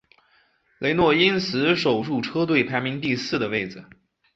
[0.79, 3.85] 雷诺因此守住车队排名第四的位子。